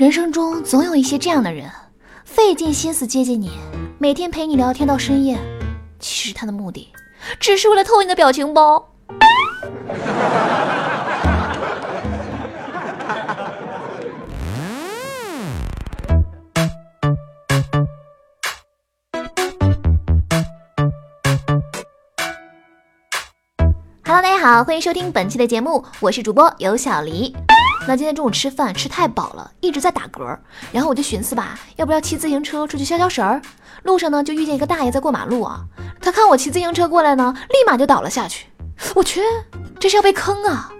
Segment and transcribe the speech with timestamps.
[0.00, 1.70] 人生中总有一些这样的人，
[2.24, 3.50] 费尽心思接近你，
[3.98, 5.38] 每天陪你聊天到深夜，
[5.98, 6.90] 其实他的目的
[7.38, 8.82] 只是为了偷你的表情包。
[24.06, 27.36] Hello，大家好，欢迎收听本期的节目，我是主播尤小黎。
[27.86, 30.38] 那今天中午吃饭吃太饱了，一直在打嗝，
[30.70, 33.40] 然后我就寻思吧，要不要骑自行车出去消消食儿？
[33.82, 35.64] 路上呢就遇见一个大爷在过马路啊，
[36.00, 38.46] 他看我骑自行车过来呢，立马就倒了下去。
[38.94, 39.22] 我去，
[39.78, 40.70] 这是要被坑啊！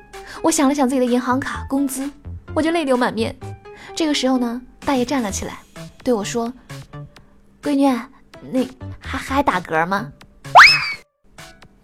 [0.42, 2.08] 我想了想自己的银行卡、工资，
[2.54, 3.34] 我就泪流满面。
[3.94, 5.58] 这个时候呢，大爷站了起来，
[6.04, 6.52] 对我说
[7.62, 7.86] ：“闺女，
[8.52, 8.66] 那
[9.00, 10.12] 还还打嗝吗？”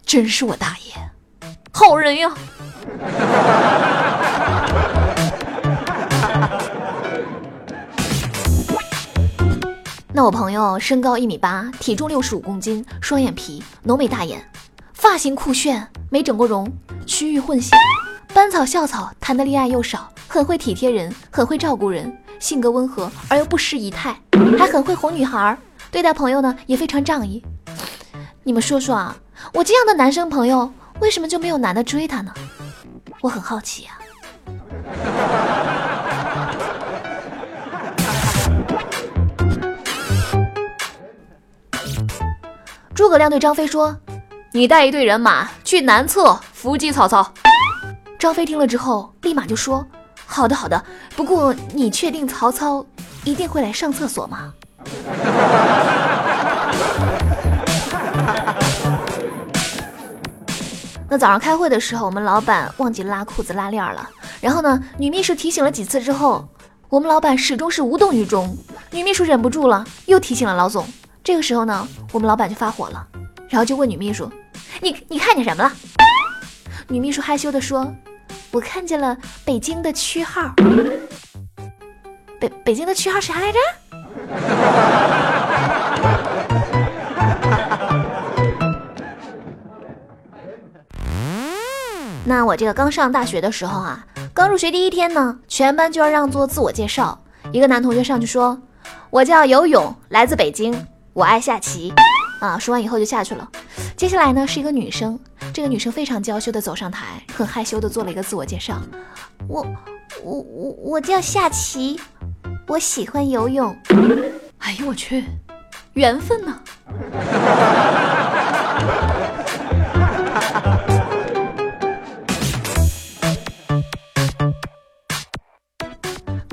[0.06, 0.94] 真是我大爷，
[1.72, 2.32] 好人呀！
[10.16, 14.42] 那我朋友身高一米八，体重六十五公斤，双眼皮，浓眉大眼，
[14.94, 16.66] 发型酷炫，没整过容，
[17.04, 17.76] 区域混血，
[18.32, 24.18] 班草校草，谈的恋爱又少，很会体贴人，很会照顾人，性格温和而又不失仪态，
[24.58, 25.54] 还很会哄女孩，
[25.90, 27.44] 对待朋友呢也非常仗义。
[28.42, 29.14] 你们说说啊，
[29.52, 32.32] 我这样的男生朋友，为什么就没有男的追他呢？
[33.20, 33.90] 我很好奇呀。
[42.96, 43.94] 诸葛亮对张飞说
[44.52, 47.30] ：“你带一队人马去南侧伏击曹操。”
[48.18, 49.86] 张飞听了之后，立马就说
[50.24, 50.82] ：“好的，好的。
[51.14, 52.82] 不过你确定曹操
[53.22, 54.50] 一定会来上厕所吗？”
[61.10, 64.08] 那早上开会的时候，我们老板忘记拉裤子拉链了，
[64.40, 66.48] 然后呢，女秘书提醒了几次之后，
[66.88, 68.56] 我们老板始终是无动于衷。
[68.90, 70.86] 女秘书忍不住了，又提醒了老总。
[71.26, 73.04] 这个时候呢，我们老板就发火了，
[73.48, 74.30] 然后就问女秘书
[74.80, 75.72] ：“你你看见什么了？”
[76.86, 77.92] 女秘书害羞的说
[78.52, 80.54] ：“我看见了北京的区号。
[82.38, 83.58] 北北京的区号啥来着？”
[92.24, 97.18] 那我这个刚上大学的时候啊，刚入学第一天呢，全班就要让做自我介绍。
[97.50, 98.56] 一个男同学上去说
[99.10, 100.72] ：“我叫游泳，来自北京。”
[101.16, 101.94] 我爱下棋，
[102.42, 102.58] 啊！
[102.58, 103.50] 说完以后就下去了。
[103.96, 105.18] 接下来呢是一个女生，
[105.50, 108.78] 这个女生非常娇羞的走上台，很害羞的做了一个自我介绍。
[109.48, 109.66] 我
[110.22, 111.98] 我我我叫下棋，
[112.66, 113.74] 我喜欢游泳。
[114.58, 115.24] 哎呦我去，
[115.94, 116.60] 缘分呢！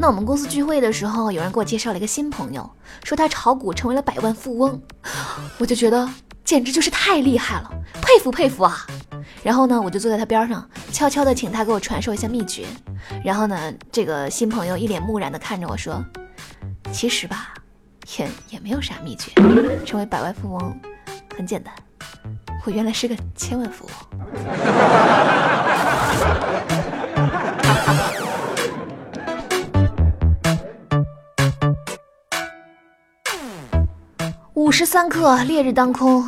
[0.04, 2.70] 那我们公司聚会的时候，有人给我介绍了一个新朋友，
[3.06, 4.82] 说他炒股成为了百万富翁，
[5.58, 6.06] 我就觉得
[6.44, 7.72] 简直就是太厉害了，
[8.02, 8.86] 佩服佩服啊！
[9.44, 12.66] 然后呢，我就坐在他边上，悄悄的请他给我传授一下秘诀。
[13.24, 16.04] 然后呢，这个新朋友一脸木然的看着我说
[16.92, 17.54] ：“其实吧，
[18.18, 19.32] 也也没有啥秘诀，
[19.86, 20.78] 成为百万富翁
[21.38, 21.74] 很简单，
[22.66, 23.94] 我原来是个千万富翁。
[34.74, 36.28] ”时三刻，烈日当空，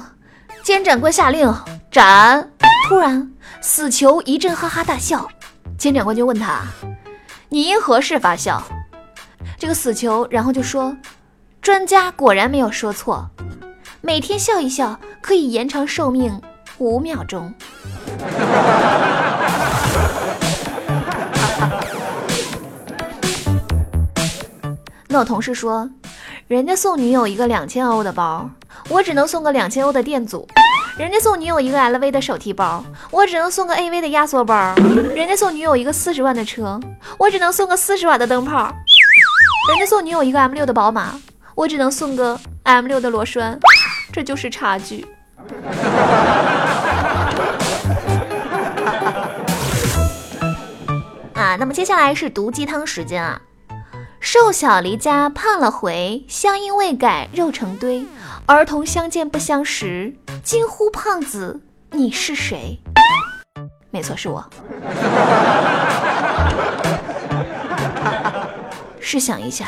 [0.61, 1.51] 监斩官下令
[1.89, 2.47] 斩。
[2.87, 5.27] 突然，死囚一阵哈哈大笑。
[5.79, 6.61] 监斩官就问他
[7.49, 8.61] ：“你因何事发笑？”
[9.57, 10.95] 这个死囚然后就说
[11.59, 13.27] ：“专家果然没有说错，
[14.01, 16.39] 每天笑一笑可以延长寿命
[16.77, 17.51] 五秒钟。”
[25.07, 25.89] 那我同事说。
[26.47, 28.47] 人家送女友一个两千欧的包，
[28.89, 30.45] 我只能送个两千欧的电阻；
[30.95, 34.75] 人家送女友一个 LV 的手提包，我只能送个 AV 的压缩包；
[35.15, 36.79] 人家送女友一个四十万的车，
[37.17, 38.69] 我只能送个四十瓦的灯泡；
[39.69, 41.19] 人家送女友一个 M 六的宝马，
[41.55, 43.59] 我只能送个 M 六的螺栓。
[44.13, 45.03] 这就是差距。
[51.33, 53.41] 啊，那么接下来是毒鸡汤时间啊。
[54.27, 58.03] 瘦小离家胖了回，乡音未改肉成堆。
[58.47, 61.61] 儿童相见不相识，惊呼胖子
[61.91, 62.81] 你是谁？
[63.91, 64.43] 没错，是我。
[68.99, 69.67] 试想一下，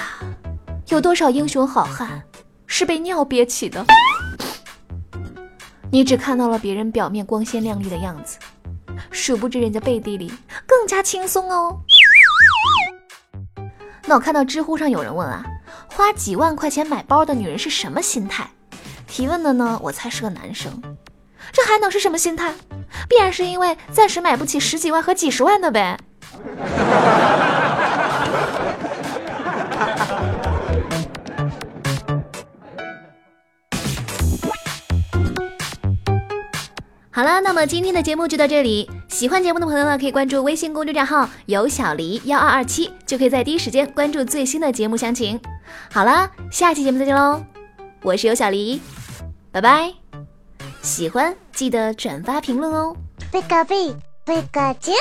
[0.87, 2.23] 有多少英雄好汉
[2.65, 3.85] 是被尿憋起的？
[5.91, 8.39] 你只看到了别人表面光鲜亮丽的样子，
[9.11, 10.33] 殊不知人家背地里
[10.65, 11.77] 更加轻松哦。
[14.09, 15.43] 那我看到知乎上有人问啊，
[15.89, 18.49] 花几万块钱买包的女人是什么心态？
[19.05, 20.81] 提问的呢，我猜是个男生。
[21.51, 22.53] 这还能是什么心态？
[23.09, 25.99] 必然是因为暂时买不起十几万和几十万的呗。
[37.17, 38.87] 好了，那么今天的节目就到这里。
[39.07, 45.41] 喜欢节目的朋友呢，可以关注微信公众账号“有小黎幺二二七”，就可以在第一时间关注最新的节目详情。
[45.91, 47.43] 好了，下期节目再见喽！
[48.03, 48.79] 我是有小黎，
[49.51, 49.91] 拜拜。
[50.83, 52.95] 喜欢记得转发评论哦。
[53.31, 54.91] 贝卡贝，贝卡啾。